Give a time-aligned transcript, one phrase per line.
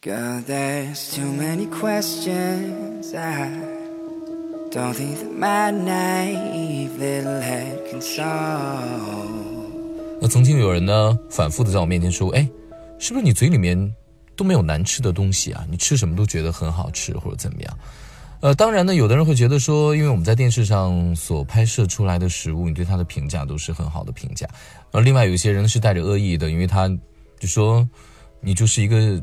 [0.00, 3.12] Girl, there's too many questions.
[3.12, 3.50] I
[4.70, 9.28] don't think that my naive little head can solve.
[10.20, 12.48] 那曾经有人呢，反复的在我面前说，哎，
[13.00, 13.92] 是不是你嘴里面
[14.36, 15.66] 都没有难吃的东西啊？
[15.68, 17.78] 你吃什么都觉得很好吃，或者怎么样？
[18.40, 24.48] 呃，当然呢，有的人会觉得说，因为我们在电视上所拍摄出来的食物，你对它的评价都是很好的评价。
[24.92, 26.88] 而另外有一些人是带着恶意的，因为他
[27.40, 27.84] 就说
[28.40, 29.20] 你就是一个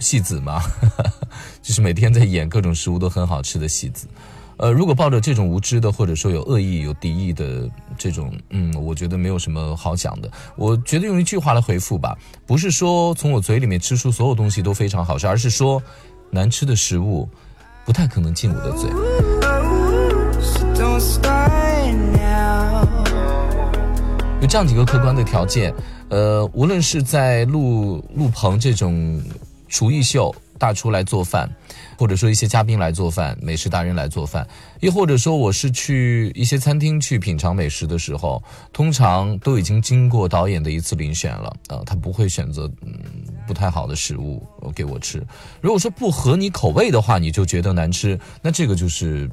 [0.00, 0.60] 戏子嘛，
[1.62, 4.08] 就是每天在演各种食物都很好吃的戏子。
[4.56, 10.30] 呃，如果抱着这种无知的，或者说有恶意、有敌意的这种，嗯，我觉得没有什么好讲的。
[10.56, 15.82] 我觉得用一句话来回复吧，不是说从我嘴里面吃出所有东西都非常好吃，而是说
[16.30, 17.28] 难吃的食物。
[17.82, 18.90] 不太可能进我的嘴。
[24.40, 25.74] 有这样几个客观的条件，
[26.08, 29.20] 呃，无论是在录录棚这种
[29.70, 31.50] 厨艺秀，大厨来做饭。
[31.96, 34.46] 或者说一些嘉宾来做饭，美食达人来做饭，
[34.80, 42.94] 又或者说我是去一些餐厅去品尝美食的时候，通常都已经经过导演的一次遴选了，呃，他不会选择嗯
[43.46, 44.42] 不太好的食物
[44.74, 45.22] 给我吃。
[45.60, 49.30] 如果说不合你口味的话，你就觉得难吃，那这个就是。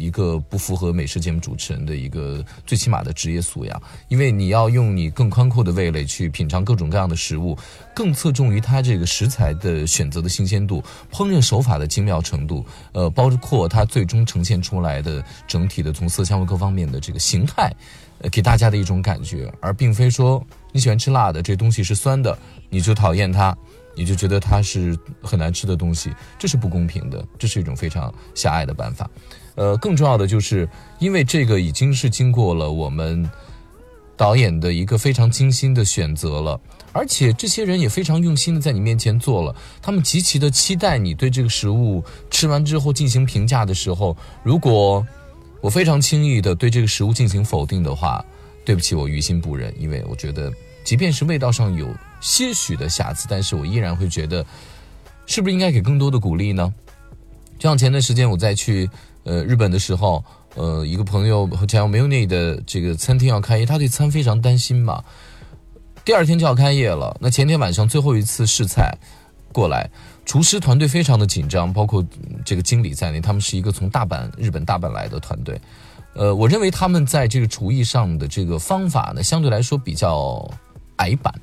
[0.00, 7.56] 一个不符合美食节目主持人的一个最起码的职业素养，因为你要用你更宽阔的味蕾去品尝各种各样的食物，
[7.94, 17.70] 更侧重于它这个食材的选择的新鲜度、烹饪手法的精妙程度，呃，包括它最终呈现出来的整体的从色香味各方面的这个形态，
[18.20, 20.42] 呃，给大家的一种感觉，而并非说
[20.72, 22.38] 你喜欢吃辣的这东西是酸的，
[22.70, 23.56] 你就讨厌它，
[23.94, 29.08] 你就觉得它是很难吃的东西，这是不公平的，这是一种非常狭隘的办法。
[29.56, 33.28] 呃，更重要的就是，因为这个已经是经过了我们
[34.16, 36.58] 导演的一个非常精心的选择了，
[36.92, 45.06] 而且这些人也非常用心的在你面前做了，他们极其的期待你对这个食物吃完之后进行评价的时候，如果
[45.60, 48.24] 我非常轻易的对这个食物进行否定的话，
[48.64, 50.50] 对不起，我于心不忍，因为我觉得，
[50.84, 51.88] 即便是味道上有
[52.20, 54.44] 些许的瑕疵，但是我依然会觉得，
[55.26, 56.72] 是不是应该给更多的鼓励呢？
[57.58, 58.88] 就像前段时间我在去。
[59.22, 60.24] 呃，日本的时候，
[60.54, 65.04] 呃，一个朋友和讲没有内的这个餐厅要开业，他对餐非常担心嘛。
[66.06, 68.96] 第二天就要开业了，那前天晚上最后一次试菜
[69.52, 69.90] 过来，
[70.24, 72.02] 厨师团队非常的紧张，包括
[72.46, 75.60] 这个经理在内，他们是一个从大阪日本大阪来的团队。
[76.14, 80.50] 呃，我认为他们在这个厨艺上的这个方法呢，相对来说比较
[81.00, 81.34] 矮板。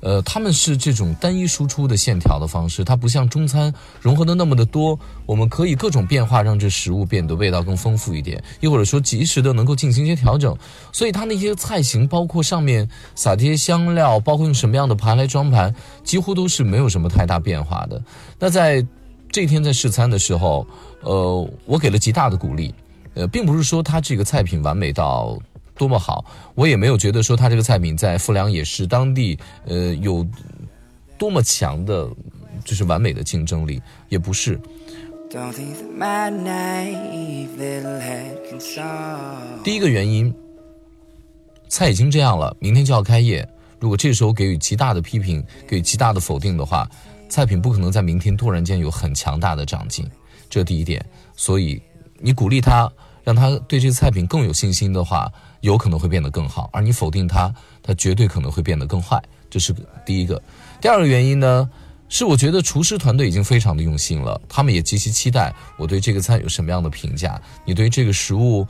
[0.00, 4.96] 呃，他们是这种单一输出的线条的方式，它不像中餐融合的那么的多。
[5.26, 10.56] 我们可以各种变化，让这食物变得味道更丰富一点，又或者说及时的能够进行一些调整。
[10.92, 18.00] 所以它那些菜型，包括上面撒这些香料，包括用什么样的盘来装盘，几乎都是没有什么太大变化的。
[18.38, 18.86] 那在
[19.32, 20.64] 这天在试餐的时候，
[21.02, 22.72] 呃，我给了极大的鼓励，
[23.14, 25.36] 呃，并不是说它这个菜品完美到。
[25.78, 26.24] 多么好，
[26.56, 30.26] 我也没有觉得说他这个菜品在富良野市当地，呃，有
[31.16, 32.06] 多么强的，
[32.64, 34.60] 就是完美的竞争力，也不是。
[39.62, 40.34] 第一个原因，
[41.68, 46.90] 菜已经这样了，明天就要开业，如果这时候给予极大的批评，给予极大的否定的话，
[47.28, 50.04] 菜品不可能在明天突然间有很强大的长进，
[50.50, 51.00] 这第一点。
[51.36, 51.80] 所以
[52.18, 52.90] 你鼓励他。
[53.24, 55.30] 让他对这个菜品更有信心的话，
[55.60, 57.52] 有可能会变得更好；而你否定它，
[57.82, 59.22] 它绝对可能会变得更坏。
[59.50, 59.74] 这是
[60.04, 60.40] 第一个。
[60.80, 61.68] 第二个原因呢，
[62.08, 67.40] 是我觉得厨师团队已经非常的用心了，他们也极其期待我对这个菜有什么样的评价。
[67.64, 68.66] 你对这个食物，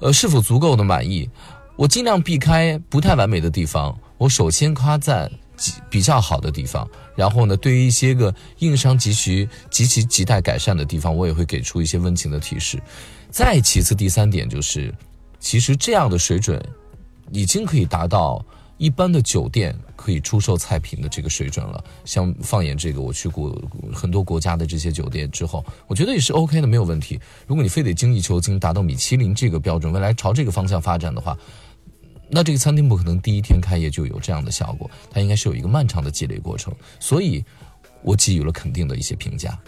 [0.00, 1.28] 呃，是否足够的满意？
[1.76, 5.30] 我尽量避开不太完美的地方，我首先夸赞
[5.90, 12.82] 比较好的地方，然后呢，对于一些个硬伤急需极其亟待改善的地方，我也会给出一些温情的提示。
[13.30, 14.94] 再其次，第三点就是，
[15.38, 16.60] 其实这样的水准，
[17.30, 18.44] 已经可以达到
[18.78, 21.82] 一般的酒店可以出售菜品的这个水准了。
[22.04, 23.56] 像放眼这个，我去过
[23.94, 27.20] 很多国家的这些酒店之后，我觉得也是 OK 的，没有问题。
[27.46, 31.36] 如果你非得精益求精，达到米其林这个标准，未来朝这个方向发展的话，
[32.28, 36.74] 那这个餐厅不可能第一天开业就有这样的效果，它应该是有一个漫长的积累过程。
[36.98, 37.44] 所以，
[38.02, 39.58] 我给予了肯定的一些评价。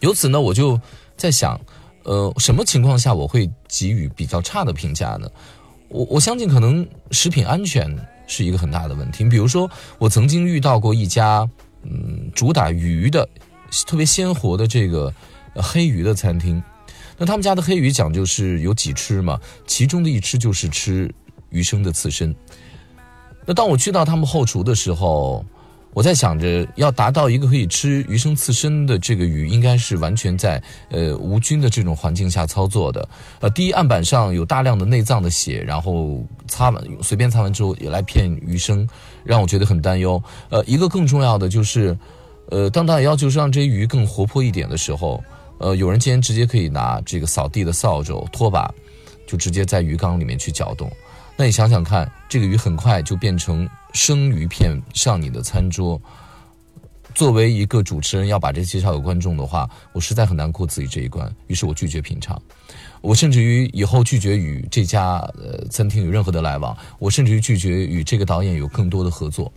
[0.00, 0.80] 由此呢，我就
[1.16, 1.60] 在想。
[2.08, 5.28] 呃，什么情况下我会给予比较差的评价呢？
[5.90, 7.94] 我我相信可能食品安全
[8.26, 9.24] 是一个很大的问题。
[9.24, 11.46] 比如说，我曾经遇到过一家，
[11.82, 13.28] 嗯，主打鱼的，
[13.86, 15.12] 特别鲜活的这个
[15.54, 16.62] 黑鱼的餐厅。
[17.18, 19.38] 那他们家的黑鱼讲究是有几吃嘛？
[19.66, 21.14] 其中的一吃就是吃
[21.50, 22.34] 鱼生的刺身。
[23.44, 25.44] 那当我去到他们后厨的时候，
[25.94, 33.08] 我在想着要达到一个可以吃鱼生刺身的这个鱼，应该是完全在呃无菌的这种环境下操作的。
[33.40, 38.86] 呃，第一案板上有大量的内脏的血，然后擦完随便擦完之后也来骗鱼生，
[39.24, 40.22] 让我觉得很担忧。
[40.50, 41.96] 呃，一个更重要的就是，
[42.50, 45.20] 呃，当大家要求是让这鱼更活泼一点的时候，
[45.58, 48.72] 呃，有人竟然直接可以拿这个扫地的扫帚拖把，
[49.26, 50.88] 就直接在鱼缸里面去搅动。
[51.36, 53.68] 那你想想看，这个鱼很快就变成。
[53.94, 56.00] 生鱼片上你的餐桌，
[57.14, 61.34] 作为一个主持人要把这介绍给观众的话，我实在很难过自己这一关。
[61.46, 62.40] 于是我拒绝品尝，
[63.00, 69.52] 我甚至于以后拒绝与这家呃餐厅有任何的来往，我甚至于拒绝与这个导演有更多的合作。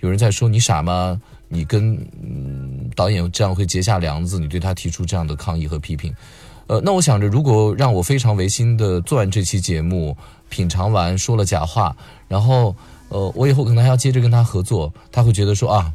[0.00, 1.20] 有人在说你傻吗？
[1.48, 4.38] 你跟嗯导演这样会结下梁子？
[4.38, 6.14] 你对他提出这样的抗议和批评？
[6.68, 10.16] 呃，那我想着，如果让我非常违心的做完这期节目，
[10.48, 11.94] 品尝完说了假话，
[12.28, 12.74] 然后。
[13.12, 15.92] 呃，我以后可能还要接着跟他合作，他会觉得说啊，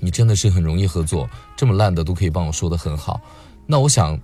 [0.00, 3.20] 你真的是很容易合作，这么烂的都可以帮我说的很好。
[3.66, 4.18] 那我想，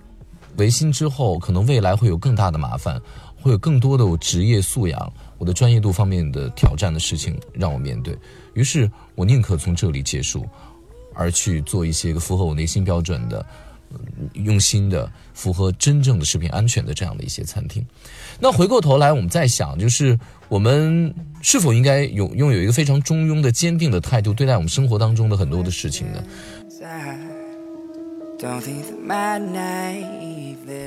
[0.57, 2.99] 维新之后，可能未来会有更大的麻烦，
[3.39, 8.17] 会有更多的我职业素养、我的专业度方面的挑战的事情让我面对。
[8.55, 10.43] 于是我宁可从这里结束，
[11.13, 13.45] 而去做一些个符合我内心标准的。
[14.33, 17.85] 用心的、符合真正的食品安全的这样的一些餐厅，
[18.39, 20.17] 那回过头来，我们在想，就是
[20.47, 26.23] 我们是否应该拥拥有一个非常中庸的、坚定的态度对待我们生活当中的很多的事情呢？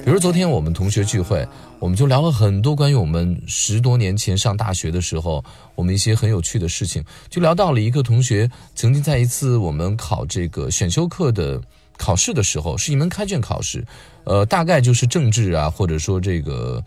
[0.04, 1.46] 比如昨天我们同学聚会，
[1.78, 5.44] 我们就聊了很多关于我们十多年前上大学的时候，
[5.76, 11.60] 我们一些很有趣的事情，就聊到了一个同学曾经在一次我们考这个选修课的。
[11.96, 13.84] 考试的时候是一门开卷考试，
[14.24, 16.82] 呃，大概就是政治啊，或者说这个，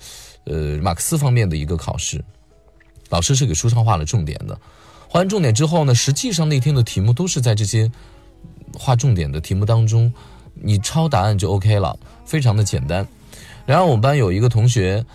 [0.46, 2.24] 呃，马克思方面的一个考试。
[3.10, 4.60] 老师是给书上画了重点的，
[5.08, 7.92] 画完重点之后呢，实际上那天的题目都是在这些
[8.74, 10.14] 画重点的题目当中，
[10.54, 13.08] 你抄答案就 OK 了，非常的简单。
[13.66, 15.06] 然后我们班有一个同学，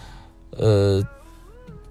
[0.51, 1.05] 呃。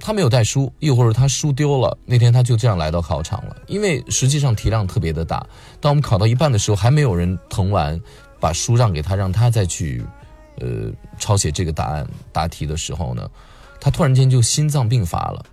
[0.02, 1.98] 他没有带书，又或者他书丢了。
[2.06, 5.46] 那天他就这样来到考场了，因为实际上题量特别的大。
[5.80, 8.00] 当我们考到一半的时候，还没有人誊完，
[8.40, 10.04] 把书让给他，让他再去，
[10.60, 13.30] 呃，抄写这个答案答题的时候呢，
[13.80, 15.46] 他突然间就心脏病发了。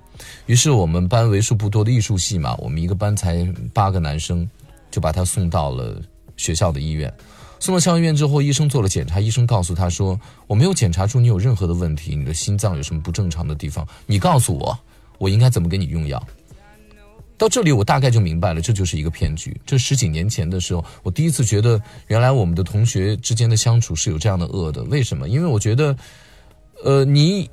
[0.46, 4.48] 于是我们班为数不多的艺术系嘛，我们一个班才八个男生，
[4.90, 6.00] 就把他送到了
[6.36, 7.12] 学校的医院。
[7.60, 9.20] 送到校医院之后，医生做了检查。
[9.20, 13.86] 医生告诉他说：“我没有检查出你有任何的问题，你的心脏有什么不正常的地方？
[14.06, 14.78] 你告诉我，
[15.18, 16.22] 我应该怎么给你用药？”
[17.36, 19.60] 到这里，我大概就明白了，这就是一个骗局。
[19.64, 24.82] 这十几年前的时候，我第一次觉得，原来我们的同学之间的相处是有这样的恶的。
[24.84, 25.28] 为什么？
[25.28, 25.96] 因为我觉得，
[26.84, 27.48] 呃，你。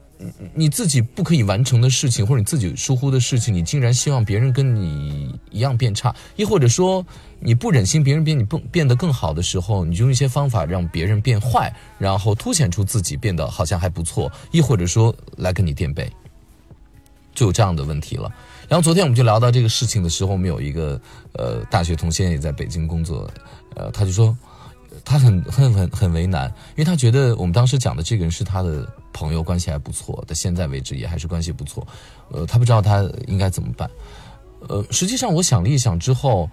[0.54, 7.06] 你自己不可以完成的事情，或者你自己疏忽的事情，你竟然希望别人跟你一样变差，亦或者说
[7.40, 11.70] 你不忍心别人比你不变得更好的时候，你就用一些方法让别人变坏，
[12.00, 16.10] 然后凸显出自己变得好像还不错，亦或者说来跟你垫背，
[17.34, 18.34] 就有这样的问题了。
[18.70, 21.00] 然后昨天我们就聊到这个事情的时候，我们有一个
[21.34, 23.30] 呃大学同学也在北京工作，
[23.76, 24.36] 呃，他就说
[25.04, 28.90] 他很很很很为难，因为他觉得我们当时讲的这个人是他的。
[29.16, 31.88] 朋友关系还不错，到现在为止也还是关系不错。
[32.30, 33.90] 呃，他不知道他应该怎么办。
[34.68, 36.50] 呃，实际上我想了一想之后，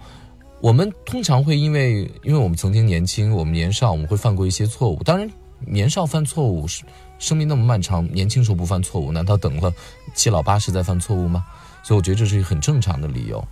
[0.61, 5.03] 我们通常会因为因为我们曾经年轻，我们年少，我们会犯过一些错误。
[5.03, 5.29] 当然，
[5.59, 6.85] 年少犯错误是
[7.19, 9.73] 生命那么漫长，年轻时候不犯错误，难道等了
[10.15, 11.45] 七老八十再犯错误吗？
[11.83, 13.45] 所以我觉得这是一个很正常的理由。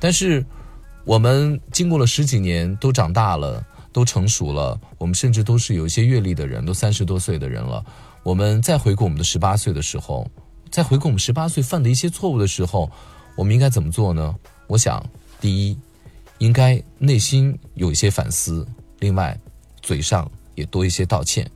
[0.00, 0.44] 但是
[1.04, 7.84] 我们经过了十几年，都长大了，都成熟了，我们甚至都是有一些阅历的人，都三十多岁的人了。
[8.22, 10.28] 我们再回顾我们的十八岁的时候，
[10.70, 12.90] 再回顾我们十八岁犯的一些错误的时候，
[13.34, 14.34] 我们应该怎么做呢？
[14.66, 15.04] 我想，
[15.40, 15.78] 第一，
[16.38, 18.64] 应该内心有一些反思；
[18.98, 19.38] 另外，
[19.80, 21.50] 嘴上也多一些道歉。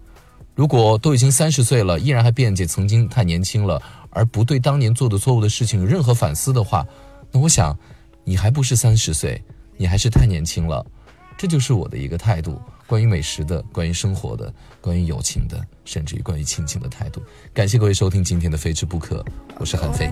[0.54, 6.87] 如果都已经三十岁了，依然还辩解曾经太年轻了，而不对当年做的错误的事情有任何反思的话，
[7.30, 7.76] 那我想，
[8.25, 9.42] 你还不是三十岁，
[9.76, 10.85] 你还是太年轻了。
[11.36, 12.60] 这就是我的一个态度。
[12.86, 17.22] 关于美食的，关于生活的，关于友情的，甚至于关于亲情的态度。
[17.54, 19.16] 感谢各位收听今天的《非吃不可》，
[19.58, 20.10] 我是韩非。